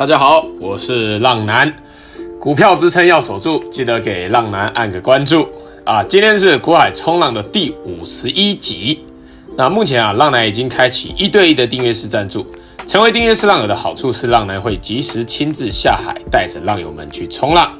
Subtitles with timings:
[0.00, 1.70] 大家好，我是浪男，
[2.40, 5.46] 股票支撑要守住，记得给浪男按个关注
[5.84, 6.02] 啊！
[6.04, 9.04] 今天是股海冲浪的第五十一集。
[9.58, 12.46] 那目前啊，浪男已经开启一对一的订阅式赞助。
[12.86, 17.70] 成为订阅式浪友的好处是，浪男会及时亲自下海，带着浪友们去冲浪。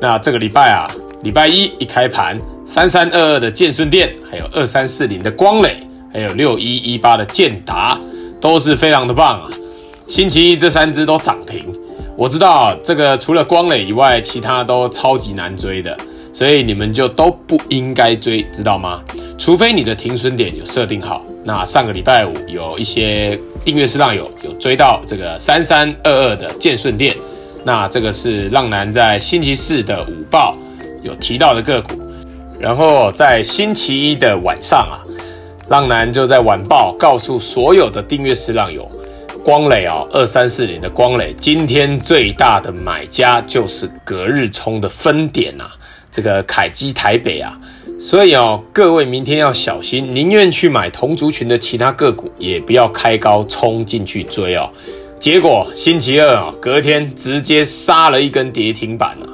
[0.00, 0.90] 那这个礼拜啊，
[1.22, 5.76] 礼拜一一开盘，三三二二的建顺电，还有二三四零的光磊，
[6.12, 7.96] 还有六一一八的建达，
[8.40, 9.50] 都是非常的棒啊！
[10.10, 11.64] 星期一这三只都涨停，
[12.16, 15.96] 我知道这个除了光磊以外，其他都超级难追的，
[16.32, 19.00] 所以你们就都不应该追，知道吗？
[19.38, 21.24] 除非你的停损点有设定好。
[21.44, 27.14] 那上个礼拜五有一些订阅式浪友有追到这个三三二二的建顺电，
[27.62, 30.56] 那这个是浪男在星期四的午报
[31.04, 31.94] 有提到的个股，
[32.58, 35.06] 然后在星期一的晚上啊，
[35.68, 38.90] 浪男就在晚报告诉所有的订阅式浪友。
[39.42, 45.70] 光磊啊，二三四零的光磊，今天最大的买家就是隔日冲的分点啊，
[46.12, 47.58] 这个凯基台北啊，
[47.98, 54.68] 所以哦，各位明天要小心，宁愿去买同族群的其他个股，也不要开高冲进去追哦。
[55.18, 59.24] 结果星期二啊，隔天直接杀了一根跌停板啊，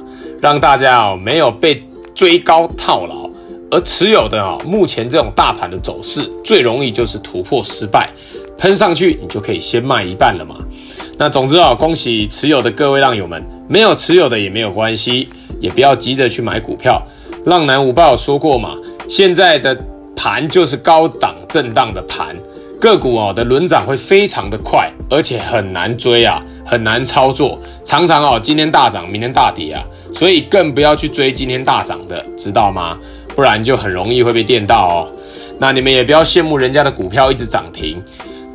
[0.41, 1.83] 让大家哦没有被
[2.15, 3.29] 追高套牢，
[3.69, 8.09] 而持有的啊，目前这种大盘的走势最容易就是突破失败。
[8.57, 10.55] 喷上去，你就可以先卖一半了嘛。
[11.17, 17.01] 那总之啊，恭喜持有的各位浪友们，没有持有的也没有关系，也不要急着去买股票。
[17.45, 18.75] 浪男午报有说过嘛，
[19.07, 19.77] 现在的
[20.15, 22.35] 盘就是高档震荡的盘，
[22.79, 32.97] 个股哦的轮涨会非常的快，而且很难追啊，很难操作，常常哦今天大涨，明天大跌啊，所以更不要去追今天大涨的，知道吗？
[33.35, 35.07] 不然就很容易会被电到哦。
[35.59, 37.99] 那你们也不要羡慕人家的股票一直涨停。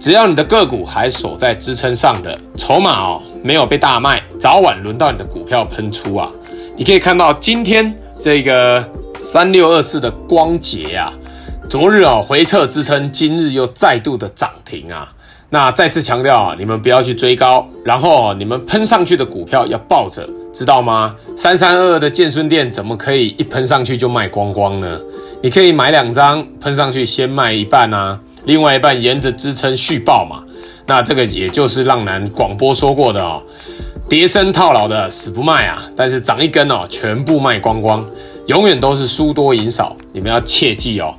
[0.03, 6.29] 只要你的个股还守在支撑上的筹码哦，没有被大卖，早晚轮到你的股票喷出啊！
[6.77, 8.85] 你可以看到今天这个
[9.21, 11.13] 三六二四的光頡啊，
[11.71, 15.09] 昨日哦回撤支撑，今日又再度的涨停啊！
[15.51, 21.15] 那再次强调啊，你们不要去追高，然后你们喷上去的股票要抱着，知道吗？
[21.37, 24.99] 三三二二的建舜电怎么可以一喷上去就卖光光呢？
[25.41, 28.19] 你可以买两张，喷上去先卖一半啊。
[28.45, 30.43] 另外一半沿着支撑续报嘛，
[30.87, 33.43] 那这个也就是浪男广播说过的哦，
[34.09, 38.05] 跌深套牢的死不卖啊，但是涨一根哦，全部卖光光，
[38.47, 41.15] 永远都是输多赢少，你们要切记哦。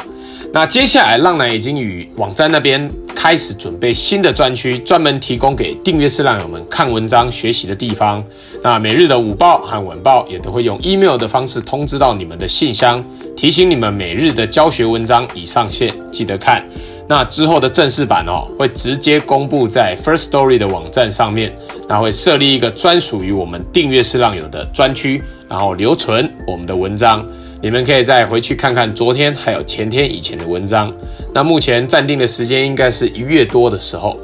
[0.55, 8.23] 那接下来浪男已经与网站那边开始准备新的专区，专门提供给订阅式浪友们看文章学习的地方。
[8.61, 13.03] 那每日的午报和晚报也都会用 email 的方式通知到你们的信箱，
[13.35, 16.63] 提醒你们每日的教学文章已上线，记得看。
[17.07, 21.53] 那之后的正式版哦，会直接公布在 First Story 的网站上面，
[21.87, 27.25] 那会设立一个专属于我们订阅式浪友的专区，然后留存我们的文章，
[27.61, 30.91] 你们可以再回去看看昨天还有前天以前的文章。
[31.33, 34.17] 那目前暂定的时间应该是一月多的时候。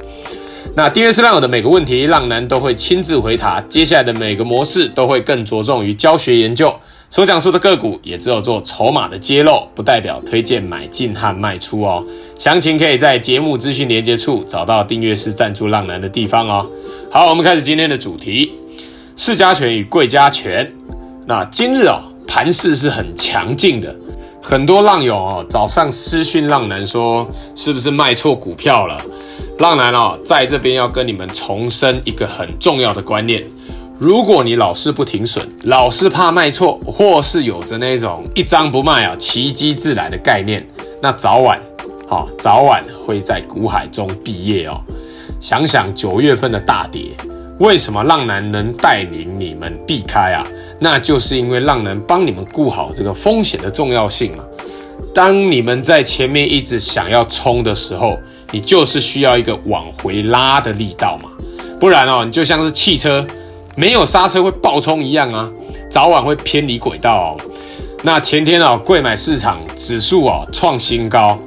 [0.76, 3.60] 那订阅式浪友的每个问题，浪男都会亲自回答。
[3.70, 6.74] 接下来的每个模式都会更着重于教学研究。
[7.12, 12.06] 所讲述的个股也只有做筹码的揭露，不代表推荐买进和卖出哦。
[12.38, 16.70] 详情可以在节目资讯连接处找到订阅式赞助浪男的地方哦。
[17.10, 18.54] 好，我们开始今天的主题：
[19.16, 20.72] 市加权与贵加权。
[21.26, 23.96] 那今日哦，盘势是很强劲的，
[24.40, 28.96] 很多浪友哦早上私讯浪男说，是不是卖错股票了？
[29.58, 33.44] 浪男哦，在这边要跟你们重申一个很重要的观念。
[34.00, 40.66] 如果你老是不停损，老是怕卖错，或是有着那种一张不卖啊，奇迹自来的概念，
[41.02, 41.60] 那早晚，
[42.08, 44.80] 好、哦，早晚会在股海中毕业哦。
[45.42, 47.12] 想想九月份的大跌，
[47.60, 50.48] 为什么浪男能带领你们避开啊？
[50.80, 54.46] 那就是因为浪男帮你们顾好这个风险的重要性嘛。
[55.14, 58.18] 当你们在前面一直想要冲的时候，
[58.52, 61.30] 你就是需要一个往回拉的力道嘛，
[61.82, 63.28] 不然哦，你就像是汽车。
[63.80, 65.50] 没有刹车会爆冲一样啊，
[65.90, 67.38] 早晚会偏离轨道。
[68.04, 71.40] 那前天哦，贵买市场指数哦创新高，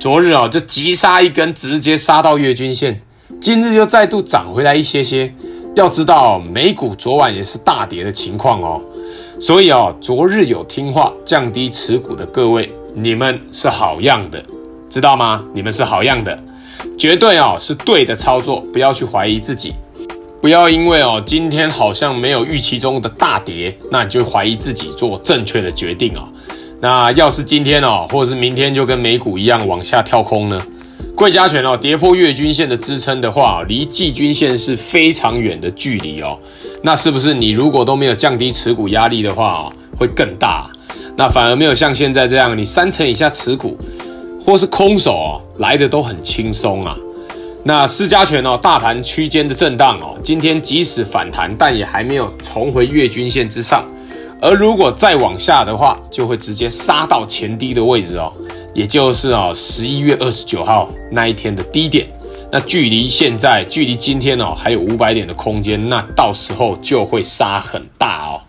[0.00, 3.00] 昨日哦就急杀一根，直接杀到月均线，
[3.40, 5.32] 今日又再度涨回来一些些。
[5.76, 8.82] 要知道，美股昨晚也是大跌的情况哦，
[9.38, 14.44] 所以哦，昨日有听话降低持股的各位，你们是好样的，
[14.90, 15.44] 知道吗？
[15.54, 16.36] 你们是好样的，
[16.98, 19.72] 绝对哦是对的操作，不要去怀疑自己。
[20.46, 26.22] 不要因为哦，今天好像没有预期中的大跌，那你就怀疑自己做正确的决定啊。
[26.80, 30.56] 那要是今天哦，或者是明天就跟美股一样往下跳空呢？
[31.16, 36.38] 贵加权哦，跌破月均线的支撑的话，离季均线是非常远的距离哦。
[36.80, 40.70] 那是不是你如果都没有降低持股压力的话哦，会更大？
[41.16, 43.76] 那反而没有像现在这样，你三成以下持股
[44.40, 46.96] 或是空手哦，来的都很轻松啊。
[47.68, 53.84] 那市加权哦，大盘区间的震荡哦，今天即使反弹，但也还没有重回月均线之上。
[54.40, 58.32] 而如果再往下的话，就会直接杀到前低的位置哦。
[58.72, 62.06] 也就是啊，十一月二十九号那一天的低点，
[62.52, 68.40] 那距离现在，距离今天哦，还有五百点的空间，那到时候就会杀很大哦。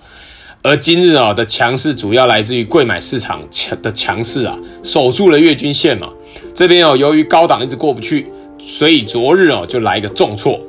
[0.62, 6.08] 而今日啊的强势，主要来自于柜买市场强的强势啊，守住了月均线嘛。
[6.54, 8.28] 这边哦，由于高档一直过不去，
[8.68, 10.60] 所以昨日哦就来一个重挫。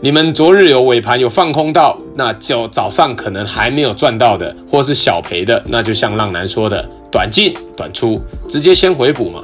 [0.00, 9.42] 你们昨日有尾盘有放空到，那就早上可能还没有赚到的，或是小赔的，那就像浪男说的，短进短出，直接先回补嘛。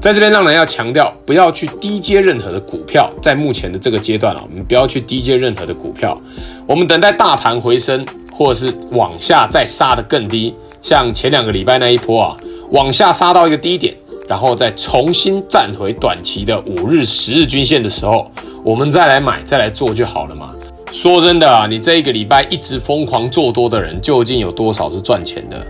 [0.00, 6.18] 在这边浪男要强调，不要去低接任何的股票，在目前的这个阶段啊，我们不要去低接任何的股票，
[6.66, 12.36] 我们等待大盘回升，或者是往下再杀得更低，像前两个礼拜那一波啊，
[12.70, 13.94] 往下杀到一个低点，
[14.30, 18.30] 然后再重新站回短期的五日、十日均线的时候。
[18.62, 20.54] 我们再来买，再来做就好了嘛。
[20.92, 25.66] 说真的啊，你这一个礼拜一直疯狂做多的人，究竟有多少是赚钱的？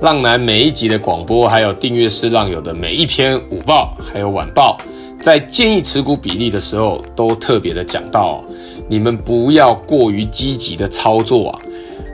[0.00, 4.78] 浪男每一集的广播，还有订阅式浪友的每一篇午报，还有晚报，
[5.20, 8.42] 在建议持股比例的时候，都特别的讲到，
[8.88, 11.58] 你们不要过于积极的操作啊。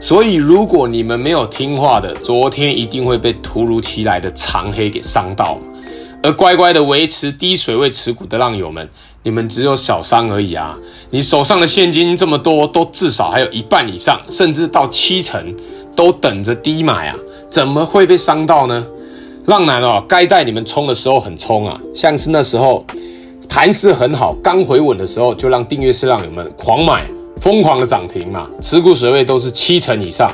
[0.00, 5.58] 所以，如果你们没有听话的，昨天一定会被突如其来的长黑给伤到。
[6.23, 8.88] 而乖乖的维持低水位持股的浪友们，
[9.23, 10.76] 你们只有小伤而已啊！
[11.11, 15.55] 你手上的现金这么多，都至少还有一半以上，甚至到七成，
[15.94, 17.17] 都等着低买啊！
[17.49, 18.85] 怎么会被伤到呢？
[19.47, 22.85] 浪男哦，该带你们冲的时候很冲啊，像是那时候
[23.49, 27.06] 盘势很好，刚回稳的时候，就让订阅式浪友们狂买，
[27.37, 30.31] 疯狂的涨停嘛，持股水位都是七成以上。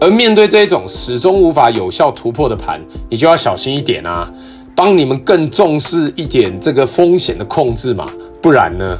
[0.00, 4.30] 而面对这种始终无法有效突破的盘，你就要小心一点啊！
[4.74, 8.06] 帮你们更重视一点这个风险的控制嘛，
[8.42, 8.98] 不然呢？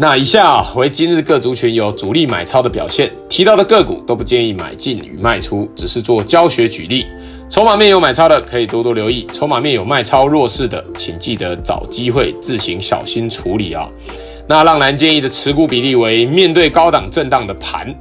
[0.00, 7.04] 那以下，为今日各族群有主力买超的表现，提到的个股都不建议买进与卖出，只是做教学举例。
[7.50, 13.88] 筹码面有买超的可以多多留意，筹码面有卖超弱势的，请记得找机会自行小心处理啊。
[14.46, 17.92] 那浪男建议的持股比例为：面对高档震荡的盘，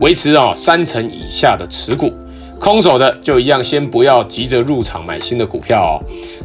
[0.00, 2.12] 维持啊三成以下的持股。
[2.60, 5.96] 空手的就一样，先不要急着入场买新的股票哦，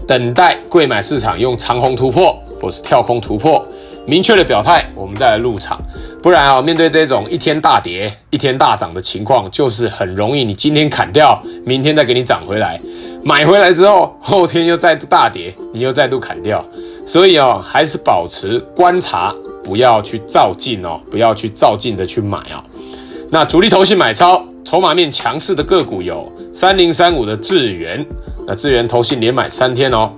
[0.07, 3.63] 等待贵买市场用长虹突破或是跳空突破，
[4.05, 5.77] 明确的表态，我们再来入场。
[6.23, 12.79] 不然啊，面对这种一天大跌、一天大涨的情况，就是很容易你今天砍掉，明天再给你涨回来，
[13.21, 16.63] 买回来之后，后天又再度大跌，你又再度砍掉。
[17.05, 22.63] 所以哦，还是保持观察，不要去照进哦，不要去照进的去买啊。
[23.29, 24.41] 那主力投信买超。
[24.65, 28.03] 筹码面强势的个股有三零三五的智源，
[28.47, 30.11] 那智源投信连买三天哦，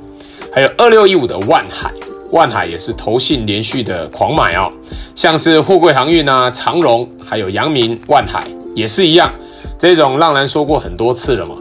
[0.53, 1.91] 还有二六一五的万海，
[2.31, 4.71] 万海也是投信连续的狂买哦，
[5.15, 9.29] 像是货柜航运啊、长荣，还有阳明、万海也是一样，
[9.77, 11.55] 这种浪男说过很多次了嘛，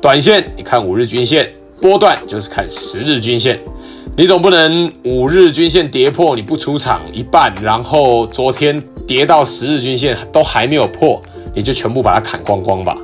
[0.00, 1.48] 短线你看五日均线，
[1.80, 3.60] 波段就是看十日均线，
[4.16, 11.22] 你总不能五日均线跌破你不出场一半，然后昨天跌到十日均线都还没有破。
[11.54, 12.96] 也就全部把它砍光光吧。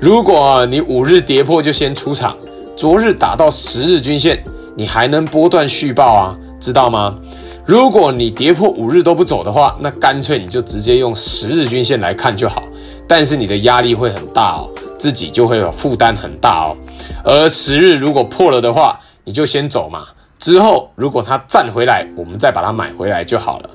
[0.00, 2.36] 如果你五日跌破就先出场，
[2.76, 4.42] 昨日打到十日均线，
[4.74, 7.16] 你还能波段续报啊，知道吗？
[7.64, 12.64] 如果你跌破五日都不走的话，那干脆你就直接用十日均线来看就好。
[13.06, 14.68] 但是你的压力会很大哦，
[14.98, 16.76] 自己就会有负担很大哦。
[17.22, 20.06] 而十日如果破了的话，你就先走嘛。
[20.40, 23.70] 之后如果它站回来，我们再把它买回来就好了。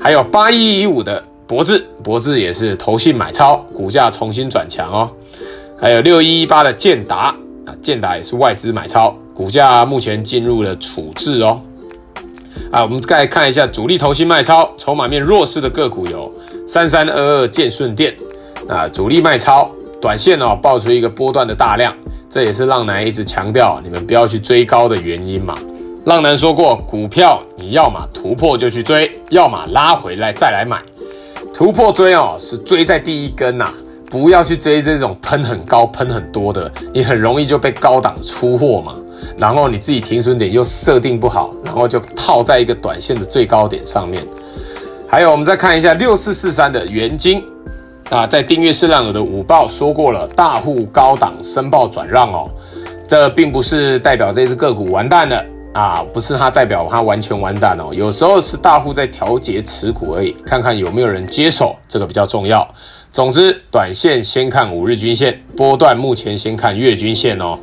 [0.00, 1.22] 还有八一一五的。
[1.48, 5.10] 博智，博智也是投信买超，股价重新转强哦。
[5.80, 11.58] 还有六一一八的建达啊，建达也是外资买超，股价目前进入了处置哦。
[12.70, 16.30] 啊，我们再看一下主力投信卖超，筹码面弱势的个股有
[16.66, 18.14] 三三二二建顺电
[18.68, 19.70] 啊，主力卖超，
[20.02, 21.96] 短线哦爆出一个波段的大量，
[22.28, 25.58] 这也是浪男一直强调你们不要去追高的原因嘛。
[26.04, 30.82] 浪男说过，股票你要么突破就去追，要么拉回来再来买。
[31.58, 33.68] 突破追哦，是追在第一根呐、
[34.08, 38.94] 不要去追这种喷很高、喷很多的，你很容易就被高档出货嘛。
[39.36, 44.22] 然后你自己停损点又设定不好，然后就套在一个短线的最高点上面。
[45.08, 47.42] 还有，我们再看一下六四四三的元晶
[48.08, 52.48] 啊，在订阅式浪友的午报说过了，大户高档申报转让哦，
[53.08, 55.44] 这并不是代表这只个股完蛋了，
[55.74, 57.92] 啊，不是它代表它完全完蛋哦。
[57.92, 62.66] 有时候是大户在调节持股而已，看看有没有人接手，这个比较重要。
[63.12, 67.58] 总之，短线先看五日均线，波段目前先看月均线哦。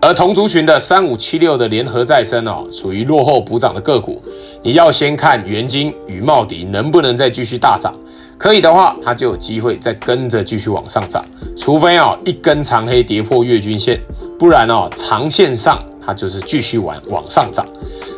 [0.00, 4.22] 而同族群的三五七六的联合再生哦，属于落后补涨的个股，
[4.62, 7.94] 你要先看元晶与茂迪能不能再继续大涨，
[8.38, 11.22] 可以的话，它就有机会再跟着继续往上涨。
[11.58, 14.00] 除非哦一根长黑跌破月均线，
[14.38, 17.66] 不然哦长线上它就是继续往往上涨。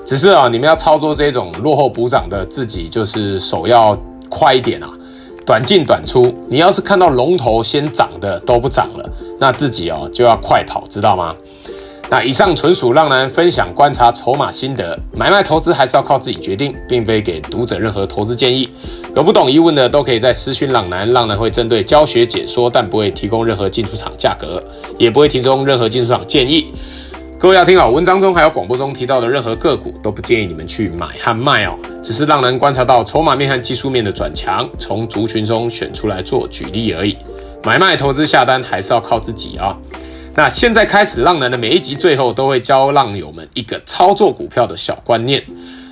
[0.05, 3.97] 只是啊，你们要操作这种落后补涨的，自己就是手要
[4.29, 4.89] 快一点啊。
[5.45, 9.11] 短进短出，你要是看到龙头先涨的都不涨了，
[9.41, 11.35] 那自己哦就要快跑，知道吗？
[12.09, 18.69] 那以上纯属浪男分享观察筹码心得，买卖投资还是要靠自己决定，并非给读者任何投资建议。
[19.17, 24.63] 有不懂疑问的都可以在私讯浪男，浪男会针对教学解说，但不会提供任何进出场价格，
[24.99, 26.73] 也不会提供任何进出场建议。
[27.43, 37.19] 各位要听好，文章中还有广播中提到的任何个股都不建议你们去买和卖哦，只是浪人观察到筹码面和技术面的转强，从族群中选出来做举例而已。
[37.65, 39.77] 买卖投资下单还是要靠自己啊、哦。
[40.37, 45.43] 那现在开始，浪人的每一集最后都会教浪友们一个操作股票的小观念。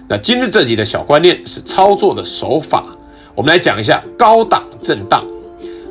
[0.07, 2.85] 那今日这集的小观念是操作的手法，
[3.35, 5.25] 我们来讲一下高档震荡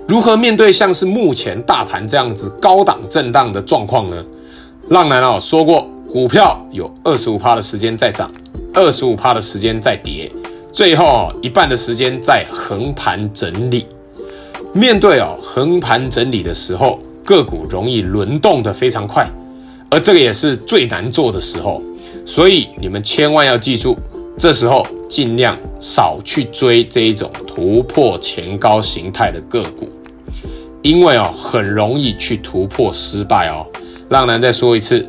[0.08, 4.24] 如何面对像是目前大盘这样子高档震荡的状况呢？
[4.90, 8.32] 浪男哦说过，股票有二十五趴的时间在涨，
[8.74, 10.32] 二十五趴的时间在跌，
[10.74, 13.86] 最后一半的时间在横盘整理。
[14.74, 19.30] 面对哦横盘整理的时候，个股容易轮动得非常快，
[19.92, 21.84] 而这个也是最难做的时候。
[22.26, 23.96] 所以你们千万要记住，
[24.40, 29.88] 这时候尽量少去追这一种突破前高形态的个股，
[30.82, 33.64] 因为哦很容易去突破失败哦。
[34.10, 35.08] 浪男再说一次，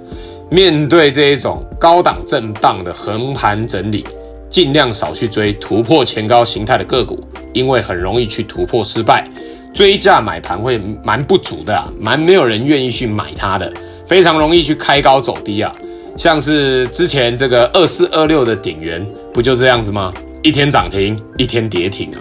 [0.51, 4.05] 面对这一种高档震荡的横盘整理，
[4.51, 7.23] 尽量少去追突破前高形态的个股，
[7.55, 9.27] 因为很容易去突破失败，
[9.73, 13.73] 追价买盘会蛮不足的啊，蛮没有人愿意去买它的，
[14.07, 15.75] 非常容易去开高走低啊，
[16.19, 20.13] 像是之前这个二四二六的顶元，不就这样子吗？
[20.43, 22.21] 一天涨停，一天跌停啊，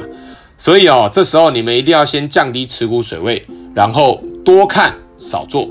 [0.58, 5.70] 所以哦，这时候你们一定要先降低持股水位，然后多看少做。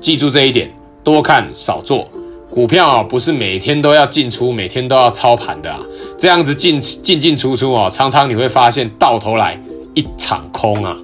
[0.00, 0.70] 记住这一点，
[1.02, 2.08] 多看少做
[2.50, 5.80] 股票啊，不是每天都要进出，每天都要操盘的啊。
[6.18, 9.60] 这样子进进进出出啊，常常你会发现到头来
[9.94, 10.96] 一场空啊。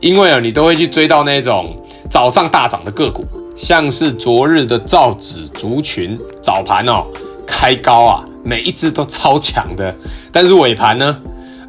[0.00, 1.76] 因为啊，你都会去追到那种
[2.10, 3.24] 早上大涨的个股，
[3.56, 7.04] 像是昨日的造纸族群，早盘哦
[7.46, 9.94] 开高啊，每一只都超强的，
[10.30, 11.18] 但是尾盘呢，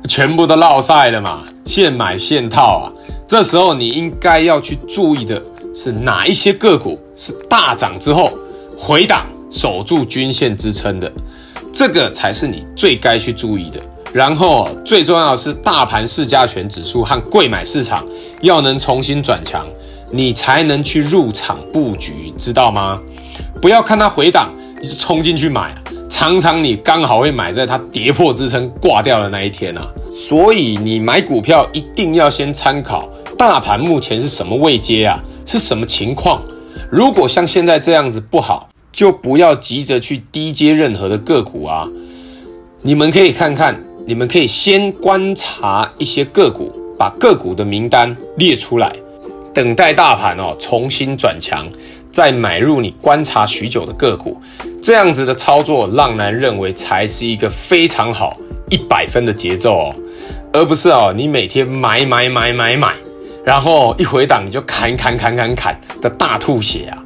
[0.08, 2.92] 全部都落赛了嘛，现买现套啊。
[3.28, 5.42] 这时候你应该要去注意的。
[5.80, 8.34] 是哪一些个股是大涨之后
[8.76, 11.12] 回档守住均线支撑的？
[11.72, 13.80] 这个才是你最该去注意的。
[14.12, 18.04] 然后最重要的是，大盘市加权指数和贵买市场
[18.42, 19.68] 要能重新转强，
[20.10, 23.00] 你才能去入场布局，知道吗？
[23.62, 25.76] 不要看它回档，你就冲进去买，
[26.10, 29.88] 常常你刚好会买在它跌破支撑挂掉的那一天啊。
[30.12, 33.08] 所以你买股票一定要先参考
[33.38, 35.24] 大盘目前是什么位阶啊。
[35.48, 36.44] 是什么情况？
[36.92, 41.88] 如果像现在这样子不好，就不要急着去低接任何的个股啊。
[42.82, 48.94] 你们可以看看，你们可以先观察一些个股，把个股的名单列出来，
[49.54, 51.66] 等待大盘哦重新转强，
[52.12, 54.38] 再买入你观察许久的个股。
[54.82, 58.36] 这样子的操作，浪男认为才是一个非常好
[58.70, 59.96] 一百分的节奏哦，
[60.52, 62.94] 而不是哦你每天买买买买买。
[63.48, 66.98] 然后一回档你就砍砍砍砍砍的大吐血啊！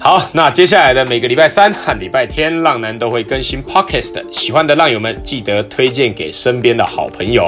[0.00, 7.44] 好，那接下来的每个礼拜三和礼拜天，浪男都会更新 Podcast，喜欢的浪友们记得推荐给身边的好朋友。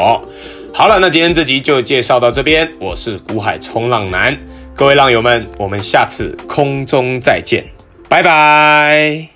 [0.72, 4.38] 好了，那今天这集就介绍到这边，我是股海冲浪男，
[4.76, 7.64] 各位浪友们，我们下次空中再见，
[8.08, 9.35] 拜拜。